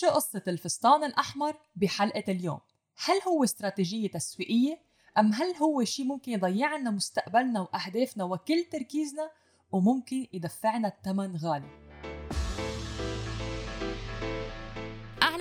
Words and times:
شو 0.00 0.08
قصة 0.08 0.42
الفستان 0.48 1.04
الأحمر 1.04 1.56
بحلقة 1.76 2.24
اليوم؟ 2.28 2.58
هل 3.04 3.20
هو 3.28 3.44
استراتيجية 3.44 4.08
تسويقية؟ 4.08 4.80
أم 5.18 5.32
هل 5.32 5.56
هو 5.56 5.84
شيء 5.84 6.06
ممكن 6.06 6.32
يضيع 6.32 6.76
لنا 6.76 6.90
مستقبلنا 6.90 7.60
وأهدافنا 7.60 8.24
وكل 8.24 8.64
تركيزنا 8.72 9.30
وممكن 9.72 10.26
يدفعنا 10.32 10.88
الثمن 10.88 11.36
غالي؟ 11.36 11.79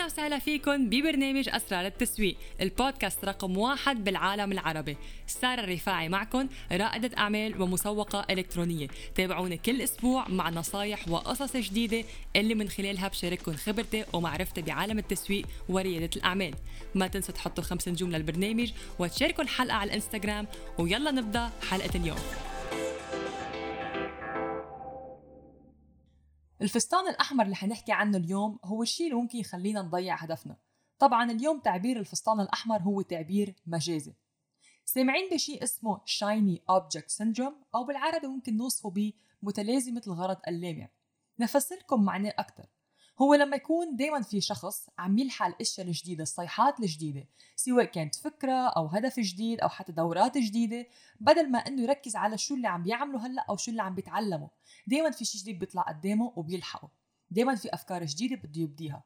وسهلا 0.09 0.39
فيكم 0.39 0.89
ببرنامج 0.89 1.49
أسرار 1.49 1.85
التسويق 1.85 2.35
البودكاست 2.61 3.25
رقم 3.25 3.57
واحد 3.57 4.03
بالعالم 4.03 4.51
العربي. 4.51 4.97
سارة 5.27 5.61
الرفاعي 5.61 6.09
معكم 6.09 6.47
رائدة 6.71 7.17
أعمال 7.17 7.61
ومسوقة 7.61 8.25
إلكترونية. 8.29 8.87
تابعوني 9.15 9.57
كل 9.57 9.81
أسبوع 9.81 10.27
مع 10.27 10.49
نصايح 10.49 11.07
وقصص 11.07 11.57
جديدة 11.57 12.03
اللي 12.35 12.55
من 12.55 12.69
خلالها 12.69 13.07
بشارككم 13.07 13.55
خبرتي 13.55 14.05
ومعرفتي 14.13 14.61
بعالم 14.61 14.99
التسويق 14.99 15.45
وريادة 15.69 16.09
الأعمال. 16.15 16.53
ما 16.95 17.07
تنسوا 17.07 17.33
تحطوا 17.33 17.63
خمس 17.63 17.87
نجوم 17.87 18.11
للبرنامج 18.11 18.71
وتشاركوا 18.99 19.43
الحلقة 19.43 19.75
على 19.75 19.87
الإنستغرام 19.87 20.47
ويلا 20.77 21.11
نبدأ 21.11 21.49
حلقة 21.69 21.95
اليوم. 21.95 22.19
الفستان 26.61 27.07
الأحمر 27.07 27.43
اللي 27.43 27.55
حنحكي 27.55 27.91
عنه 27.91 28.17
اليوم 28.17 28.59
هو 28.63 28.83
الشيء 28.83 29.07
اللي 29.07 29.21
ممكن 29.21 29.37
يخلينا 29.37 29.81
نضيع 29.81 30.15
هدفنا. 30.15 30.57
طبعا 30.99 31.31
اليوم 31.31 31.59
تعبير 31.59 31.99
الفستان 31.99 32.39
الأحمر 32.39 32.81
هو 32.81 33.01
تعبير 33.01 33.55
مجازي. 33.65 34.15
سامعين 34.85 35.29
بشيء 35.33 35.63
اسمه 35.63 35.97
Shiny 35.97 36.59
Object 36.71 37.15
Syndrome 37.17 37.75
أو 37.75 37.83
بالعربي 37.83 38.27
ممكن 38.27 38.57
نوصفه 38.57 39.13
بمتلازمة 39.41 40.01
الغرض 40.07 40.37
اللامع. 40.47 40.89
نفسركم 41.39 42.03
معناه 42.03 42.33
أكثر 42.37 42.65
هو 43.21 43.33
لما 43.33 43.55
يكون 43.55 43.95
دايما 43.95 44.21
في 44.21 44.41
شخص 44.41 44.89
عم 44.97 45.17
يلحق 45.17 45.45
الأشياء 45.45 45.87
الجديدة 45.87 46.23
الصيحات 46.23 46.79
الجديدة 46.79 47.25
سواء 47.55 47.85
كانت 47.85 48.15
فكرة 48.15 48.67
أو 48.67 48.85
هدف 48.85 49.19
جديد 49.19 49.59
أو 49.59 49.69
حتى 49.69 49.91
دورات 49.91 50.37
جديدة 50.37 50.87
بدل 51.19 51.51
ما 51.51 51.57
إنه 51.59 51.81
يركز 51.81 52.15
على 52.15 52.37
شو 52.37 52.55
اللي 52.55 52.67
عم 52.67 52.83
بيعمله 52.83 53.25
هلأ 53.27 53.45
أو 53.49 53.57
شو 53.57 53.71
اللي 53.71 53.81
عم 53.81 53.95
بيتعلمه 53.95 54.49
دايما 54.87 55.11
في 55.11 55.25
شيء 55.25 55.41
جديد 55.41 55.59
بيطلع 55.59 55.81
قدامه 55.81 56.33
وبيلحقه. 56.35 56.89
دايما 57.31 57.55
في 57.55 57.73
أفكار 57.73 58.05
جديدة 58.05 58.35
بده 58.35 58.61
يبديها. 58.61 59.03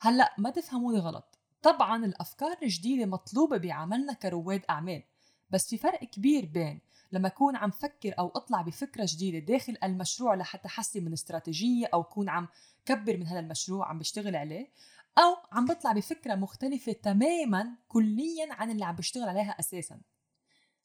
هلأ 0.00 0.34
ما 0.38 0.50
تفهموني 0.50 0.98
غلط. 0.98 1.38
طبعا 1.62 2.04
الأفكار 2.04 2.56
الجديدة 2.62 3.06
مطلوبة 3.06 3.56
بعملنا 3.56 4.12
كرواد 4.12 4.62
أعمال. 4.70 5.02
بس 5.50 5.68
في 5.68 5.78
فرق 5.78 6.04
كبير 6.04 6.46
بين 6.46 6.80
لما 7.12 7.28
أكون 7.28 7.56
عم 7.56 7.70
فكر 7.70 8.14
أو 8.18 8.28
أطلع 8.28 8.62
بفكرة 8.62 9.06
جديدة 9.08 9.38
داخل 9.38 9.76
المشروع 9.84 10.34
لحتى 10.34 10.68
أحسن 10.68 11.04
من 11.04 11.12
استراتيجية 11.12 11.86
أو 11.94 12.00
أكون 12.00 12.28
عم 12.28 12.48
كبر 12.86 13.16
من 13.16 13.26
هذا 13.26 13.40
المشروع 13.40 13.88
عم 13.88 13.98
بشتغل 13.98 14.36
عليه 14.36 14.70
أو 15.18 15.36
عم 15.52 15.64
بطلع 15.64 15.92
بفكرة 15.92 16.34
مختلفة 16.34 16.92
تماما 16.92 17.76
كليا 17.88 18.52
عن 18.52 18.70
اللي 18.70 18.84
عم 18.84 18.96
بشتغل 18.96 19.28
عليها 19.28 19.50
أساسا 19.60 20.00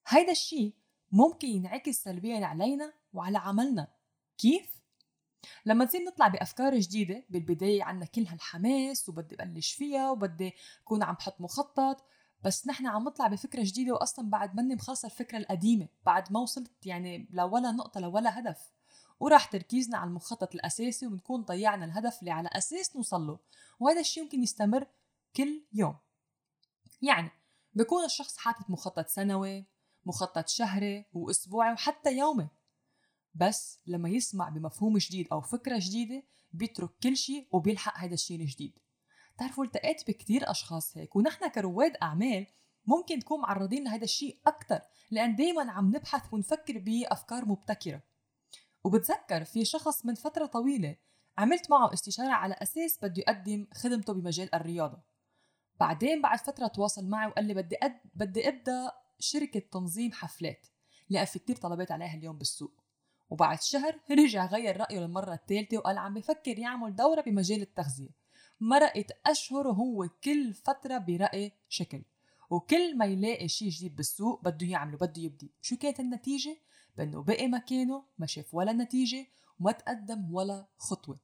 هيدا 0.07 0.31
الشيء 0.31 0.73
ممكن 1.11 1.47
ينعكس 1.47 2.03
سلبيا 2.03 2.45
علينا 2.45 2.93
وعلى 3.13 3.37
عملنا 3.37 3.87
كيف؟ 4.37 4.81
لما 5.65 5.85
نصير 5.85 6.01
نطلع 6.01 6.27
بأفكار 6.27 6.79
جديدة 6.79 7.23
بالبداية 7.29 7.83
عنا 7.83 8.05
كل 8.05 8.27
هالحماس 8.27 9.09
وبدي 9.09 9.35
أبلش 9.39 9.73
فيها 9.73 10.11
وبدي 10.11 10.53
أكون 10.81 11.03
عم 11.03 11.13
بحط 11.15 11.41
مخطط 11.41 12.05
بس 12.43 12.67
نحن 12.67 12.87
عم 12.87 13.03
نطلع 13.03 13.27
بفكرة 13.27 13.63
جديدة 13.63 13.93
واصلا 13.93 14.29
بعد 14.29 14.55
مني 14.55 14.75
مخلصة 14.75 15.05
الفكرة 15.05 15.37
القديمة 15.37 15.87
بعد 16.05 16.31
ما 16.31 16.39
وصلت 16.39 16.85
يعني 16.85 17.27
لولا 17.31 17.71
نقطة 17.71 17.99
لولا 17.99 18.39
هدف. 18.39 18.71
وراح 19.19 19.45
تركيزنا 19.45 19.97
على 19.97 20.07
المخطط 20.07 20.55
الأساسي 20.55 21.07
وبنكون 21.07 21.41
ضيعنا 21.41 21.85
الهدف 21.85 22.19
اللي 22.19 22.31
على 22.31 22.49
أساس 22.51 22.95
نوصل 22.95 23.27
له. 23.27 23.39
وهذا 23.79 23.99
الشيء 23.99 24.23
ممكن 24.23 24.43
يستمر 24.43 24.87
كل 25.35 25.63
يوم. 25.73 25.95
يعني 27.01 27.31
بكون 27.73 28.05
الشخص 28.05 28.37
حاطط 28.37 28.69
مخطط 28.69 29.07
سنوي 29.07 29.65
مخطط 30.05 30.47
شهري 30.47 31.05
وأسبوعي 31.13 31.73
وحتى 31.73 32.17
يومي. 32.17 32.47
بس 33.35 33.79
لما 33.87 34.09
يسمع 34.09 34.49
بمفهوم 34.49 34.97
جديد 34.97 35.27
أو 35.31 35.41
فكرة 35.41 35.79
جديدة 35.79 36.23
بيترك 36.53 36.89
كل 37.03 37.17
شيء 37.17 37.47
وبيلحق 37.51 37.97
هذا 37.97 38.13
الشيء 38.13 38.41
الجديد. 38.41 38.79
بتعرفوا 39.41 39.65
التقيت 39.65 40.07
بكتير 40.07 40.51
أشخاص 40.51 40.97
هيك 40.97 41.15
ونحن 41.15 41.47
كرواد 41.47 41.97
أعمال 42.01 42.47
ممكن 42.85 43.19
تكون 43.19 43.41
معرضين 43.41 43.83
لهذا 43.83 44.03
الشيء 44.03 44.37
أكثر 44.47 44.81
لأن 45.11 45.35
دايما 45.35 45.71
عم 45.71 45.87
نبحث 45.95 46.33
ونفكر 46.33 46.77
بأفكار 46.77 47.45
مبتكرة. 47.45 48.01
وبتذكر 48.83 49.43
في 49.43 49.65
شخص 49.65 50.05
من 50.05 50.15
فترة 50.15 50.45
طويلة 50.45 50.95
عملت 51.37 51.71
معه 51.71 51.93
استشارة 51.93 52.31
على 52.31 52.53
أساس 52.53 52.99
بده 53.01 53.13
يقدم 53.21 53.67
خدمته 53.73 54.13
بمجال 54.13 54.55
الرياضة. 54.55 55.01
بعدين 55.79 56.21
بعد 56.21 56.39
فترة 56.39 56.67
تواصل 56.67 57.05
معي 57.05 57.27
وقال 57.27 57.45
لي 57.45 57.53
بدي 57.53 57.75
أد... 57.83 57.99
بدي 58.15 58.47
أبدأ 58.47 58.91
شركة 59.19 59.59
تنظيم 59.59 60.11
حفلات 60.11 60.67
لقى 61.09 61.25
في 61.25 61.39
كتير 61.39 61.55
طلبات 61.55 61.91
عليها 61.91 62.13
اليوم 62.13 62.37
بالسوق. 62.37 62.83
وبعد 63.29 63.61
شهر 63.61 63.99
رجع 64.11 64.45
غير 64.45 64.77
رأيه 64.77 64.99
للمرة 64.99 65.33
الثالثة 65.33 65.77
وقال 65.77 65.97
عم 65.97 66.13
بفكر 66.13 66.59
يعمل 66.59 66.95
دورة 66.95 67.21
بمجال 67.21 67.61
التغذية. 67.61 68.20
مرقت 68.61 69.11
أشهر 69.25 69.67
وهو 69.67 70.09
كل 70.23 70.53
فترة 70.53 70.97
برأي 70.97 71.51
شكل. 71.69 72.01
وكل 72.49 72.97
ما 72.97 73.05
يلاقي 73.05 73.47
شيء 73.47 73.69
جديد 73.69 73.95
بالسوق 73.95 74.43
بده 74.43 74.67
يعمله 74.67 74.97
بده 74.97 75.21
يبدي. 75.21 75.51
شو 75.61 75.77
كانت 75.77 75.99
النتيجة؟ 75.99 76.57
بأنه 76.97 77.23
بقي 77.23 77.47
مكانه 77.47 78.03
ما 78.17 78.25
شاف 78.25 78.53
ولا 78.53 78.73
نتيجة 78.73 79.27
وما 79.59 79.71
تقدم 79.71 80.33
ولا 80.33 80.65
خطوة. 80.77 81.19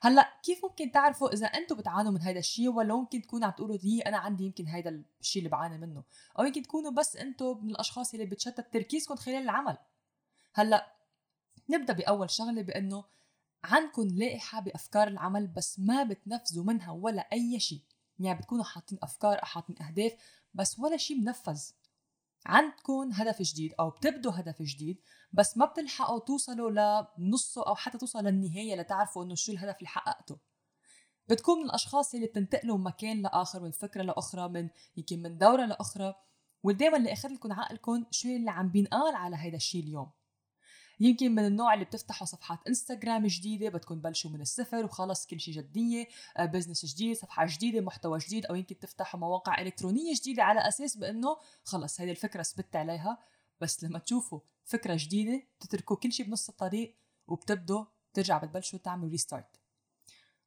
هلأ 0.00 0.40
كيف 0.42 0.64
ممكن 0.64 0.92
تعرفوا 0.92 1.32
إذا 1.32 1.46
أنتم 1.46 1.76
بتعانوا 1.76 2.12
من 2.12 2.20
هذا 2.20 2.38
الشيء 2.38 2.68
ولا 2.68 2.94
ممكن 2.94 3.22
تكونوا 3.22 3.46
عم 3.46 3.52
تقولوا 3.52 3.76
دي 3.76 4.02
أنا 4.02 4.16
عندي 4.16 4.44
يمكن 4.44 4.68
هذا 4.68 5.02
الشيء 5.20 5.40
اللي 5.40 5.50
بعاني 5.50 5.78
منه؟ 5.78 6.04
أو 6.38 6.44
يمكن 6.44 6.62
تكونوا 6.62 6.90
بس 6.90 7.16
أنتم 7.16 7.60
من 7.62 7.70
الأشخاص 7.70 8.14
اللي 8.14 8.26
بتشتت 8.26 8.72
تركيزكم 8.72 9.16
خلال 9.16 9.42
العمل. 9.42 9.76
هلأ 10.54 10.92
نبدأ 11.70 11.92
بأول 11.92 12.30
شغلة 12.30 12.62
بأنه 12.62 13.04
عندكم 13.64 14.02
لائحة 14.02 14.60
بأفكار 14.60 15.08
العمل 15.08 15.46
بس 15.46 15.78
ما 15.78 16.02
بتنفذوا 16.02 16.64
منها 16.64 16.92
ولا 16.92 17.28
أي 17.32 17.60
شيء. 17.60 17.82
يعني 18.18 18.38
بتكونوا 18.38 18.64
حاطين 18.64 18.98
أفكار 19.02 19.44
حاطين 19.44 19.82
أهداف 19.82 20.12
بس 20.54 20.78
ولا 20.78 20.96
شيء 20.96 21.16
منفذ. 21.20 21.60
عندكم 22.46 23.12
هدف 23.12 23.42
جديد 23.42 23.74
أو 23.80 23.90
بتبدوا 23.90 24.32
هدف 24.32 24.62
جديد 24.62 25.00
بس 25.32 25.56
ما 25.56 25.66
بتلحقوا 25.66 26.18
توصلوا 26.18 27.04
لنصه 27.18 27.66
أو 27.66 27.74
حتى 27.74 27.98
توصلوا 27.98 28.30
للنهاية 28.30 28.76
لتعرفوا 28.76 29.24
إنه 29.24 29.34
شو 29.34 29.52
الهدف 29.52 29.76
اللي 29.76 29.88
حققته. 29.88 30.38
بتكون 31.28 31.58
من 31.58 31.64
الأشخاص 31.64 32.14
اللي 32.14 32.26
بتنتقلوا 32.26 32.78
من 32.78 32.84
مكان 32.84 33.22
لآخر 33.22 33.62
من 33.62 33.70
فكرة 33.70 34.02
لأخرى 34.02 34.48
من 34.48 34.68
يمكن 34.96 35.22
من 35.22 35.38
دورة 35.38 35.66
لأخرى. 35.66 36.14
ودايما 36.62 36.96
اللي 36.96 37.12
أخذ 37.12 37.28
لكم 37.28 37.52
عقلكم 37.52 38.06
شو 38.10 38.28
اللي 38.28 38.50
عم 38.50 38.68
بينقال 38.68 39.14
على 39.14 39.36
هذا 39.36 39.56
الشيء 39.56 39.82
اليوم. 39.82 40.10
يمكن 41.00 41.34
من 41.34 41.46
النوع 41.46 41.74
اللي 41.74 41.84
بتفتحوا 41.84 42.26
صفحات 42.26 42.58
انستغرام 42.68 43.26
جديدة 43.26 43.68
بدكم 43.68 44.00
تبلشوا 44.00 44.30
من 44.30 44.40
الصفر 44.40 44.84
وخلص 44.84 45.26
كل 45.26 45.40
شيء 45.40 45.54
جدية 45.54 46.08
business 46.38 46.84
آه، 46.84 46.88
جديد 46.94 47.16
صفحة 47.16 47.46
جديدة 47.46 47.80
محتوى 47.80 48.18
جديد 48.18 48.46
أو 48.46 48.54
يمكن 48.54 48.78
تفتحوا 48.78 49.20
مواقع 49.20 49.60
إلكترونية 49.60 50.14
جديدة 50.14 50.42
على 50.42 50.68
أساس 50.68 50.96
بأنه 50.96 51.36
خلص 51.64 52.00
هذه 52.00 52.10
الفكرة 52.10 52.42
ثبت 52.42 52.76
عليها. 52.76 53.18
بس 53.60 53.84
لما 53.84 53.98
تشوفوا 53.98 54.40
فكرة 54.64 54.96
جديدة 54.98 55.42
بتتركوا 55.58 55.96
كل 55.96 56.12
شيء 56.12 56.26
بنص 56.26 56.48
الطريق 56.48 56.96
وبتبدوا 57.26 57.84
ترجع 58.14 58.38
بتبلشوا 58.38 58.78
تعملوا 58.78 59.10
restart 59.10 59.60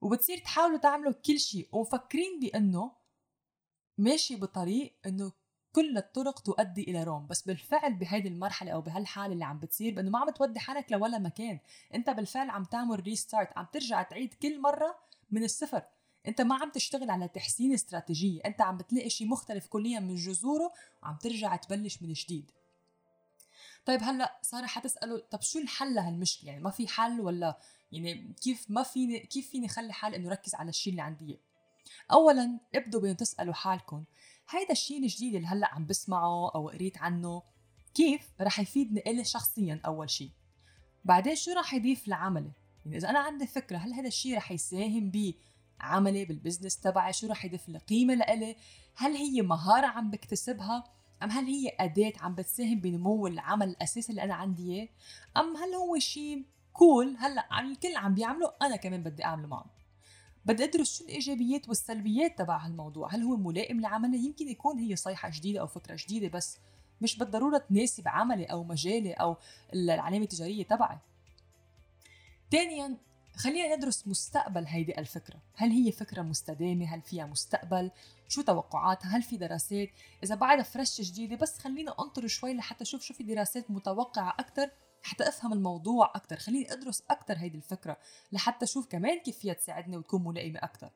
وبتصير 0.01 0.37
تحاولوا 0.37 0.77
تعملوا 0.77 1.13
كل 1.13 1.39
شيء 1.39 1.69
ومفكرين 1.71 2.39
بأنه 2.39 2.91
ماشي 3.97 4.35
بطريق 4.35 4.95
إنه 5.05 5.31
كل 5.73 5.97
الطرق 5.97 6.39
تؤدي 6.39 6.83
إلى 6.83 7.03
روم 7.03 7.27
بس 7.27 7.41
بالفعل 7.41 7.93
بهيدي 7.93 8.27
المرحلة 8.27 8.71
أو 8.71 8.81
بهالحالة 8.81 9.33
اللي 9.33 9.45
عم 9.45 9.59
بتصير 9.59 9.95
بأنه 9.95 10.09
ما 10.09 10.19
عم 10.19 10.29
تودي 10.29 10.59
حالك 10.59 10.91
لولا 10.91 11.19
مكان. 11.19 11.59
أنت 11.95 12.09
بالفعل 12.09 12.49
عم 12.49 12.63
تعمل 12.63 12.99
restart 12.99 13.57
عم 13.57 13.65
ترجع 13.73 14.03
تعيد 14.03 14.33
كل 14.33 14.61
مرة 14.61 14.99
من 15.31 15.43
الصفر. 15.43 15.83
أنت 16.27 16.41
ما 16.41 16.55
عم 16.55 16.69
تشتغل 16.69 17.09
على 17.09 17.27
تحسين 17.27 17.73
استراتيجية 17.73 18.41
أنت 18.45 18.61
عم 18.61 18.77
بتلاقي 18.77 19.09
شيء 19.09 19.27
مختلف 19.27 19.67
كليا 19.67 19.99
من 19.99 20.15
جذوره 20.15 20.73
وعم 21.03 21.15
ترجع 21.15 21.55
تبلش 21.55 22.01
من 22.01 22.13
جديد. 22.13 22.51
طيب 23.85 24.03
هلأ 24.03 24.39
صار 24.41 24.67
حتسالوا 24.67 25.19
طب 25.31 25.41
شو 25.41 25.59
الحل 25.59 25.93
لهالمشكلة؟ 25.93 26.49
يعني 26.51 26.63
ما 26.63 26.69
في 26.69 26.87
حل 26.87 27.21
ولا 27.21 27.57
يعني 27.91 28.33
كيف 28.41 28.65
ما 28.69 28.83
فيني 28.83 29.19
كيف 29.19 29.49
فيني 29.49 29.67
خلي 29.67 29.93
حالي 29.93 30.15
إنه 30.15 30.29
ركز 30.29 30.55
على 30.55 30.69
الشيء 30.69 30.91
اللي 30.91 31.01
عندي 31.01 31.39
اولا 32.11 32.59
ابدوا 32.75 33.01
بين 33.01 33.17
تسألوا 33.17 33.53
حالكم 33.53 34.03
هيدا 34.51 34.71
الشيء 34.71 34.97
الجديد 34.97 35.35
اللي 35.35 35.47
هلأ 35.47 35.73
عم 35.73 35.85
بسمعه 35.85 36.51
أو 36.55 36.69
قريت 36.69 36.97
عنه 36.97 37.43
كيف 37.93 38.29
رح 38.41 38.59
يفيدني 38.59 39.03
إلي 39.07 39.23
شخصيا 39.23 39.81
أول 39.85 40.09
شيء 40.09 40.29
بعدين 41.05 41.35
شو 41.35 41.51
رح 41.51 41.73
يضيف 41.73 42.07
لعملي؟ 42.07 42.51
يعني 42.85 42.97
إذا 42.97 43.09
أنا 43.09 43.19
عندي 43.19 43.47
فكرة 43.47 43.77
هل 43.77 43.93
هذا 43.93 44.07
الشيء 44.07 44.37
رح 44.37 44.51
يساهم 44.51 45.11
بعملي 45.11 46.25
بالبزنس 46.25 46.77
تبعي؟ 46.79 47.13
شو 47.13 47.27
رح 47.27 47.45
يضيف 47.45 47.69
لي 47.69 47.77
قيمه 47.77 48.13
لإلي؟ 48.13 48.55
هل 48.95 49.15
هي 49.15 49.41
مهارة 49.41 49.87
عم 49.87 50.09
بكتسبها؟ 50.11 50.83
أم 51.23 51.31
هل 51.31 51.45
هي 51.45 51.71
أداة 51.79 52.13
عم 52.21 52.35
بتساهم 52.35 52.79
بنمو 52.79 53.27
العمل 53.27 53.69
الأساسي 53.69 54.09
اللي 54.11 54.23
أنا 54.23 54.33
عندي 54.33 54.73
إياه؟ 54.73 54.89
أم 55.37 55.57
هل 55.57 55.73
هو 55.73 55.99
شيء 55.99 56.45
كول 56.73 57.15
هلأ 57.19 57.59
الكل 57.59 57.95
عم 57.95 58.13
بيعمله 58.13 58.53
أنا 58.61 58.75
كمان 58.75 59.03
بدي 59.03 59.25
أعمله 59.25 59.47
معه. 59.47 59.80
بدي 60.45 60.63
ادرس 60.63 60.97
شو 60.97 61.03
الإيجابيات 61.03 61.69
والسلبيات 61.69 62.37
تبع 62.37 62.57
هالموضوع. 62.57 63.15
هل 63.15 63.23
هو 63.23 63.37
ملائم 63.37 63.81
لعملي 63.81 64.25
يمكن 64.25 64.47
يكون 64.47 64.79
هي 64.79 64.95
صيحة 64.95 65.29
جديدة 65.29 65.59
أو 65.59 65.67
فكره 65.67 65.97
جديدة 65.99 66.27
بس 66.27 66.57
مش 67.01 67.17
بالضرورة 67.17 67.57
تناسب 67.57 68.07
عملي 68.07 68.45
أو 68.45 68.63
مجالي 68.63 69.13
أو 69.13 69.37
العلامة 69.73 70.23
التجارية 70.23 70.63
تبعي. 70.63 70.97
ثانيا 72.51 72.97
خلينا 73.35 73.75
ندرس 73.75 74.07
مستقبل 74.07 74.65
هيدي 74.65 74.99
الفكرة. 74.99 75.41
هل 75.55 75.69
هي 75.69 75.91
فكرة 75.91 76.21
مستدامة؟ 76.21 76.85
هل 76.85 77.01
فيها 77.01 77.25
مستقبل؟ 77.25 77.91
شو 78.27 78.41
توقعاتها؟ 78.41 79.17
هل 79.17 79.21
في 79.21 79.37
دراسات؟ 79.37 79.89
إذا 80.23 80.35
بعدها 80.35 80.63
فرش 80.63 81.01
جديدة 81.01 81.35
بس 81.35 81.57
خلينا 81.57 81.95
أنطر 81.99 82.27
شوي 82.27 82.53
لحتى 82.53 82.83
أشوف 82.83 83.01
شو 83.01 83.13
في 83.13 83.23
دراسات 83.23 83.71
متوقعة 83.71 84.35
أكثر 84.39 84.69
حتى 85.03 85.27
أفهم 85.27 85.53
الموضوع 85.53 86.11
أكثر 86.15 86.35
خليني 86.35 86.73
أدرس 86.73 87.03
أكثر 87.09 87.37
هيدي 87.37 87.57
الفكرة 87.57 87.97
لحتى 88.31 88.65
أشوف 88.65 88.87
كمان 88.87 89.19
كيف 89.19 89.37
فيها 89.37 89.53
تساعدني 89.53 89.97
وتكون 89.97 90.23
ملائمة 90.23 90.59
أكثر 90.59 90.91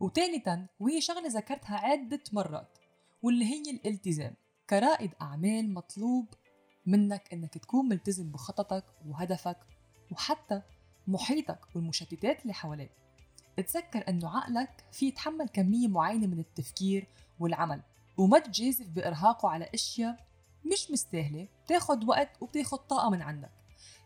وثالثا 0.00 0.66
وهي 0.80 1.00
شغلة 1.00 1.28
ذكرتها 1.28 1.76
عدة 1.76 2.20
مرات 2.32 2.78
واللي 3.22 3.44
هي 3.44 3.70
الالتزام. 3.70 4.34
كرائد 4.70 5.10
أعمال 5.22 5.74
مطلوب 5.74 6.26
منك 6.86 7.32
إنك 7.32 7.58
تكون 7.58 7.88
ملتزم 7.88 8.32
بخططك 8.32 8.84
وهدفك 9.06 9.58
وحتى 10.12 10.62
محيطك 11.06 11.58
والمشتتات 11.74 12.42
اللي 12.42 12.54
حواليك. 12.54 12.90
تذكر 13.56 14.08
انه 14.08 14.36
عقلك 14.36 14.84
في 14.92 15.06
يتحمل 15.06 15.48
كمية 15.48 15.88
معينة 15.88 16.26
من 16.26 16.38
التفكير 16.38 17.06
والعمل 17.40 17.82
وما 18.16 18.38
تجازف 18.38 18.86
بإرهاقه 18.86 19.48
على 19.48 19.68
أشياء 19.74 20.26
مش 20.72 20.90
مستاهلة. 20.90 21.48
بتاخد 21.64 22.08
وقت 22.08 22.28
وبتاخد 22.40 22.78
طاقة 22.78 23.10
من 23.10 23.22
عندك. 23.22 23.50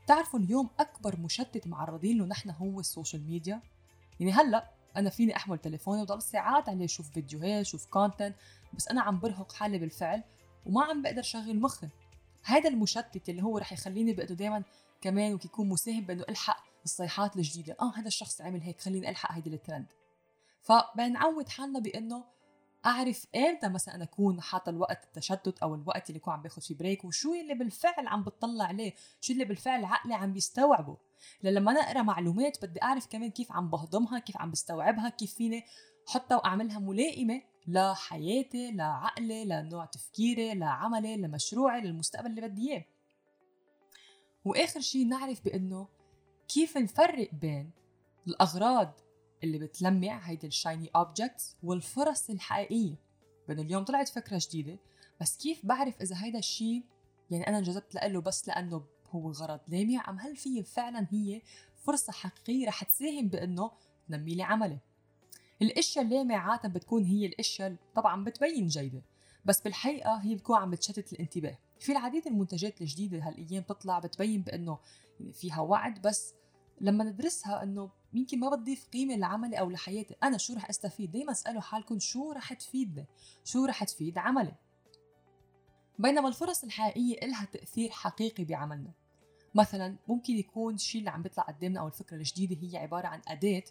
بتعرفوا 0.04 0.38
اليوم 0.38 0.70
أكبر 0.80 1.20
مشتت 1.20 1.66
معرضين 1.66 2.18
له 2.18 2.26
نحن 2.26 2.50
هو 2.50 2.80
ال 2.80 2.87
social 2.87 3.26
media؟ 3.26 3.60
يعني 4.20 4.32
هلأ 4.32 4.70
أنا 4.96 5.10
فيني 5.10 5.36
أحمل 5.36 5.58
تليفوني 5.58 6.02
وضل 6.02 6.22
ساعات 6.22 6.68
عليه 6.68 6.86
شوف 6.86 7.10
فيديوهات 7.10 7.66
شوف 7.66 7.86
content 7.86 8.36
بس 8.74 8.88
أنا 8.88 9.02
عم 9.02 9.18
برهق 9.18 9.52
حالي 9.52 9.78
بالفعل 9.78 10.22
وما 10.66 10.84
عم 10.84 11.02
بقدر 11.02 11.22
شغل 11.22 11.60
مخي. 11.60 11.88
هذا 12.42 12.68
المشتت 12.68 13.28
اللي 13.28 13.42
هو 13.42 13.58
رح 13.58 13.72
يخليني 13.72 14.12
بقدر 14.12 14.34
دائما 14.34 14.62
كمان 15.00 15.34
وكيكون 15.34 15.68
مساهم 15.68 16.00
بأنه 16.00 16.24
ألحق 16.28 16.64
الصيحات 16.84 17.36
الجديدة. 17.36 17.76
آه 17.80 17.92
هذا 17.96 18.06
الشخص 18.06 18.40
عمل 18.40 18.60
هيك 18.60 18.80
خليني 18.80 19.10
ألحق 19.10 19.32
هيدي 19.32 19.54
الترند 19.54 19.86
فبنعود 20.62 21.48
حالنا 21.48 21.78
بأنه 21.78 22.24
أعرف 22.88 23.26
إمتى 23.36 23.68
مثلا 23.68 23.94
أنا 23.94 24.04
أكون 24.04 24.40
حاطة 24.40 24.70
الوقت 24.70 25.04
التشتت 25.04 25.58
أو 25.58 25.74
الوقت 25.74 26.10
اللي 26.10 26.18
اكون 26.18 26.34
عم 26.34 26.42
باخذ 26.42 26.62
فيه 26.62 26.76
بريك 26.76 27.04
وشو 27.04 27.34
اللي 27.34 27.54
بالفعل 27.54 28.06
عم 28.06 28.22
بتطلع 28.22 28.64
عليه؟ 28.64 28.94
شو 29.20 29.32
اللي 29.32 29.44
بالفعل 29.44 29.84
عقلي 29.84 30.14
عم 30.14 30.32
بيستوعبه؟ 30.32 30.96
لما 31.42 31.70
أنا 31.70 31.80
أقرأ 31.80 32.02
معلومات 32.02 32.64
بدي 32.64 32.82
أعرف 32.82 33.06
كمان 33.06 33.30
كيف 33.30 33.52
عم 33.52 33.70
بهضمها 33.70 34.18
كيف 34.18 34.36
عم 34.36 34.50
بستوعبها 34.50 35.08
كيف 35.08 35.34
فيني 35.34 35.64
حتى 36.08 36.34
وأعملها 36.34 36.78
ملائمة 36.78 37.42
لحياتي 37.66 38.72
لعقلي 38.72 39.44
لنوع 39.44 39.84
تفكيري 39.84 40.54
لعملي 40.54 41.16
لمشروعي 41.16 41.80
للمستقبل 41.80 42.30
اللي 42.30 42.40
بدي 42.40 42.72
إياه. 42.72 42.84
وآخر 44.44 44.80
شيء 44.80 45.06
نعرف 45.06 45.44
بإنه 45.44 45.88
كيف 46.48 46.76
نفرق 46.76 47.30
بين 47.34 47.70
الأغراض 48.26 49.00
اللي 49.44 49.58
بتلمع 49.58 50.18
هيدي 50.18 50.46
الشايني 50.46 50.90
اوبجكتس 50.96 51.56
والفرص 51.62 52.30
الحقيقية. 52.30 52.94
بانه 53.48 53.62
اليوم 53.62 53.84
طلعت 53.84 54.08
فكرة 54.08 54.40
جديدة 54.48 54.78
بس 55.20 55.36
كيف 55.36 55.66
بعرف 55.66 56.00
إذا 56.02 56.24
هيدا 56.24 56.38
الشيء 56.38 56.82
يعني 57.30 57.46
أنا 57.46 57.58
انجذبت 57.58 57.94
له 57.94 58.20
بس 58.20 58.48
لأنه 58.48 58.84
هو 59.10 59.30
غرض. 59.30 59.60
لامع 59.68 60.10
أم 60.10 60.18
هل 60.18 60.36
في 60.36 60.62
فعلا 60.62 61.06
هي 61.10 61.42
فرصة 61.74 62.12
حقيقية 62.12 62.68
رح 62.68 62.84
تساهم 62.84 63.28
بإنه 63.28 63.70
تنمي 64.08 64.34
لي 64.34 64.42
عملي؟ 64.42 64.78
الأشياء 65.62 66.04
اللامعه 66.04 66.38
عاده 66.38 66.68
بتكون 66.68 67.04
هي 67.04 67.26
الأشياء 67.26 67.76
طبعا 67.94 68.24
بتبين 68.24 68.66
جيدة 68.66 69.02
بس 69.44 69.60
بالحقيقة 69.60 70.16
هي 70.16 70.34
بتكون 70.34 70.56
عم 70.56 70.70
بتشتت 70.70 71.12
الانتباه. 71.12 71.58
في 71.80 71.92
العديد 71.92 72.26
المنتجات 72.26 72.80
الجديدة 72.80 73.18
هالأيام 73.18 73.62
تطلع 73.62 73.98
بتبين 73.98 74.42
بإنه 74.42 74.78
فيها 75.32 75.60
وعد 75.60 76.02
بس 76.02 76.34
لما 76.80 77.04
ندرسها 77.04 77.62
إنه 77.62 77.90
يمكن 78.12 78.40
ما 78.40 78.50
بتضيف 78.50 78.88
قيمة 78.88 79.16
لعملي 79.16 79.60
أو 79.60 79.70
لحياتي. 79.70 80.16
أنا 80.22 80.38
شو 80.38 80.54
رح 80.54 80.68
أستفيد؟ 80.68 81.10
دائما 81.10 81.32
اسالوا 81.32 81.60
حالكم 81.60 81.98
شو 81.98 82.32
رح 82.32 82.52
تفيدني 82.52 83.06
شو 83.44 83.64
رح 83.64 83.84
تفيد 83.84 84.18
عملي؟ 84.18 84.54
بينما 85.98 86.28
الفرص 86.28 86.64
الحقيقية 86.64 87.22
إلها 87.22 87.44
تأثير 87.44 87.90
حقيقي 87.90 88.44
بعملنا. 88.44 88.92
مثلا 89.54 89.96
ممكن 90.08 90.32
يكون 90.32 90.74
الشيء 90.74 90.98
اللي 90.98 91.10
عم 91.10 91.22
بيطلع 91.22 91.44
قدامنا 91.44 91.80
أو 91.80 91.86
الفكرة 91.86 92.16
الجديدة 92.16 92.68
هي 92.68 92.76
عبارة 92.76 93.06
عن 93.06 93.20
أداة 93.28 93.62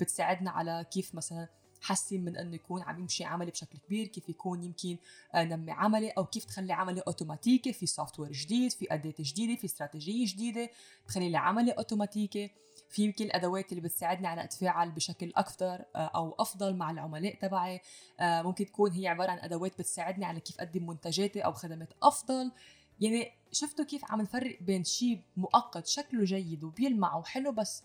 بتساعدنا 0.00 0.50
على 0.50 0.86
كيف 0.90 1.14
مثلا 1.14 1.48
حسن 1.80 2.20
من 2.20 2.36
إنه 2.36 2.54
يكون 2.54 2.82
عم 2.82 2.98
يمشي 2.98 3.24
عملي 3.24 3.50
بشكل 3.50 3.78
كبير 3.78 4.06
كيف 4.06 4.28
يكون 4.28 4.62
يمكن 4.62 4.96
آه، 5.34 5.44
نمي 5.44 5.72
عملي 5.72 6.10
أو 6.10 6.24
كيف 6.24 6.44
تخلي 6.44 6.72
عملي 6.72 7.00
أوتوماتيكي 7.00 7.72
في 7.72 7.86
software 7.86 8.32
جديد 8.32 8.72
في 8.72 8.86
أداة 8.94 9.14
جديدة 9.20 9.56
في 9.60 9.64
استراتيجية 9.64 10.26
جديدة 10.26 10.70
تخلي 11.08 11.30
لي 11.30 11.36
عملي 11.36 11.70
أوتوماتيكي. 11.70 12.50
في 12.90 13.02
يمكن 13.02 13.24
الأدوات 13.24 13.72
اللي 13.72 13.80
بتساعدني 13.82 14.26
على 14.26 14.44
اتفاعل 14.44 14.90
بشكل 14.90 15.32
أكثر 15.36 15.84
آه، 15.96 15.98
أو 15.98 16.34
أفضل 16.38 16.76
مع 16.76 16.90
العملاء 16.90 17.34
تبعي. 17.34 17.80
آه، 18.20 18.42
ممكن 18.42 18.66
تكون 18.66 18.92
هي 18.92 19.08
عبارة 19.08 19.30
عن 19.30 19.38
أدوات 19.38 19.78
بتساعدني 19.78 20.24
على 20.24 20.40
كيف 20.40 20.60
أقدم 20.60 20.86
منتجاتي 20.86 21.40
أو 21.40 21.52
خدمات 21.52 21.88
أفضل. 22.02 22.52
يعني 23.00 23.32
شفتوا 23.52 23.84
كيف 23.84 24.04
عم 24.04 24.20
نفرق 24.20 24.62
بين 24.62 24.84
شيء 24.84 25.20
مؤقت 25.36 25.86
شكله 25.86 26.24
جيد 26.24 26.64
وبيلمع 26.64 27.16
وحلو 27.16 27.52
بس 27.52 27.82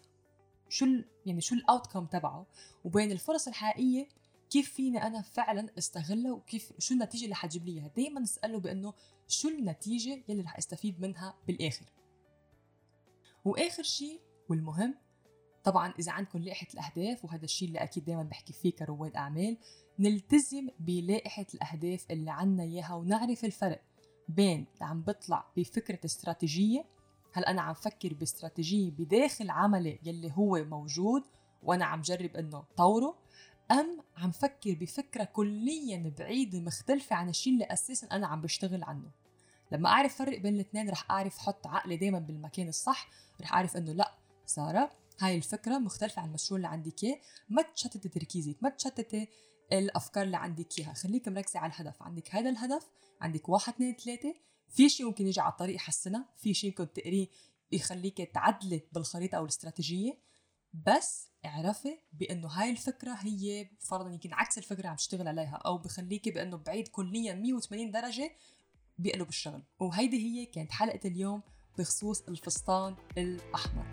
شو 0.72 0.86
يعني 1.26 1.42
شو 1.42 1.56
الاوتكم 1.56 2.06
تبعه 2.06 2.48
وبين 2.84 3.12
الفرص 3.12 3.48
الحقيقية 3.48 4.08
كيف 4.50 4.74
فيني 4.74 5.04
أنا 5.08 5.22
فعلا 5.22 5.70
أستغلها 5.78 6.32
وكيف 6.32 6.74
شو 6.80 6.94
النتيجة 6.94 7.24
اللي 7.24 7.36
حتجيب 7.36 7.66
لي 7.66 7.72
إياها. 7.72 7.92
دائما 7.98 8.20
نساله 8.20 8.60
بأنه 8.60 8.94
شو 9.28 9.50
النتيجة 9.50 10.24
يلي 10.28 10.42
رح 10.42 10.58
أستفيد 10.58 11.02
منها 11.02 11.38
بالآخر. 11.48 11.86
وآخر 13.46 13.84
شيء 13.84 14.22
والمهم 14.50 14.96
طبعا 15.64 15.94
إذا 16.00 16.12
عندكم 16.12 16.40
لائحة 16.40 16.68
الأهداف 16.74 17.26
وهذا 17.26 17.46
الشيء 17.46 17.68
اللي 17.68 17.80
أكيد 17.80 18.06
دائما 18.06 18.24
بحكي 18.24 18.54
فيه 18.54 18.72
كرواد 18.72 19.16
أعمال 19.16 19.58
نلتزم 20.00 20.70
بلائحة 20.80 21.46
الأهداف 21.54 22.06
اللي 22.12 22.32
عنا 22.32 22.64
إياها 22.64 22.94
ونعرف 22.94 23.46
الفرق 23.46 23.82
بين 24.28 24.68
اللي 24.74 24.86
عم 24.86 25.02
بطلع 25.02 25.52
بفكرة 25.58 26.00
استراتيجية 26.06 26.86
هل 27.34 27.46
أنا 27.46 27.62
عم 27.62 27.74
فكر 27.74 28.14
باستراتيجية 28.14 28.92
بداخل 28.92 29.50
عملي 29.50 30.00
يلي 30.04 30.32
هو 30.36 30.64
موجود 30.64 31.24
وأنا 31.64 31.86
عم 31.86 32.02
جرب 32.02 32.36
إنه 32.36 32.64
طوره؟ 32.78 33.18
أم 33.72 34.02
عم 34.18 34.32
فكر 34.32 34.74
بفكرة 34.74 35.24
كليا 35.24 36.14
بعيدة 36.18 36.60
مختلفة 36.60 37.16
عن 37.16 37.30
الشيء 37.30 37.54
اللي 37.54 37.66
أساسا 37.66 38.08
أنا 38.08 38.28
عم 38.28 38.42
بشتغل 38.42 38.84
عنه. 38.84 39.12
لما 39.72 39.90
أعرف 39.90 40.16
فرق 40.16 40.40
بين 40.40 40.56
الاثنين 40.56 40.90
رح 40.90 41.12
أعرف 41.12 41.38
حط 41.38 41.68
عقلي 41.68 41.98
دائما 41.98 42.20
بالمكان 42.20 42.68
الصح 42.68 43.10
رح 43.42 43.54
أعرف 43.54 43.78
إنه 43.78 43.92
لأ 43.92 44.14
سارة 44.46 44.92
هاي 45.20 45.38
الفكرة 45.38 45.78
مختلفة 45.78 46.22
عن 46.22 46.28
المشروع 46.28 46.58
اللي 46.58 46.68
عندك 46.68 47.04
إياه. 47.04 47.20
ما 47.50 47.62
تشتتي 47.62 48.10
تركيزك 48.10 48.56
ما 48.62 48.70
تشتتي 48.70 49.28
الأفكار 49.74 50.24
اللي 50.24 50.38
عندك 50.38 50.80
إياها. 50.80 50.94
خليك 50.94 51.28
مركزة 51.28 51.60
على 51.60 51.74
الهدف. 51.74 52.04
عندك 52.04 52.36
هذا 52.36 52.50
الهدف 52.50 52.88
عندك 53.22 53.50
واحد 53.50 53.74
اثنين 53.74 53.96
ثلاثة. 53.96 54.36
في 54.72 54.90
شيء 54.90 55.06
ممكن 55.06 55.28
يجي 55.28 55.42
على 55.42 55.52
الطريق 55.52 55.76
يحسنها 55.76 56.30
في 56.38 56.54
شيء 56.54 56.70
ممكن 56.70 56.94
تقريه 56.94 57.28
يخليك 57.72 58.18
تعدلي 58.34 58.82
بالخريطة 58.92 59.36
أو 59.36 59.44
الاستراتيجية. 59.44 60.18
بس 60.74 61.28
اعرفي 61.46 61.98
بأنه 62.14 62.48
هاي 62.48 62.70
الفكرة 62.70 63.12
هي 63.14 63.70
فرضا 63.80 64.10
يمكن 64.12 64.34
عكس 64.34 64.58
الفكرة 64.58 64.88
عم 64.88 64.96
تشتغل 64.96 65.28
عليها 65.28 65.56
أو 65.56 65.78
بخليكي 65.78 66.32
بأنه 66.32 66.58
بعيد 66.58 66.88
كليا 66.88 67.34
180 67.34 67.92
درجة 67.92 68.32
بيقلب 68.98 69.30
الشغل 69.30 69.64
وهيدي 69.80 70.18
هي 70.18 70.46
كانت 70.46 70.72
حلقة 70.72 71.00
اليوم 71.06 71.42
بخصوص 71.78 72.22
الفستان 72.22 72.96
الأحمر. 73.18 73.86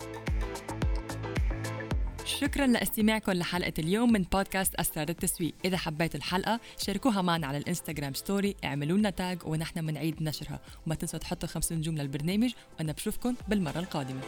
شكرا 2.37 2.67
لاستماعكم 2.67 3.31
لحلقة 3.31 3.73
اليوم 3.79 4.11
من 4.11 4.21
بودكاست 4.21 4.75
أسرار 4.75 5.09
التسويق. 5.09 5.53
إذا 5.65 5.77
حبيتوا 5.77 6.17
الحلقة 6.19 6.59
شاركوها 6.77 7.21
معنا 7.21 7.47
على 7.47 7.57
الإنستغرام 7.57 8.13
ستوري 8.13 8.55
اعملوا 8.63 8.97
لنا 8.97 9.09
تاج 9.09 9.37
ونحن 9.45 9.85
بنعيد 9.87 10.23
نشرها. 10.23 10.59
وما 10.87 10.95
تنسوا 10.95 11.19
تحطوا 11.19 11.49
خمس 11.49 11.71
نجوم 11.71 11.97
للبرنامج 11.97 12.51
وأنا 12.79 12.91
بشوفكم 12.91 13.35
بالمرة 13.47 13.79
القادمة. 13.79 14.21